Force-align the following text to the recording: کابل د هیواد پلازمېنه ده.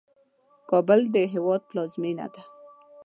کابل 0.69 0.99
د 1.13 1.15
هیواد 1.33 1.61
پلازمېنه 1.69 2.27
ده. 2.33 2.41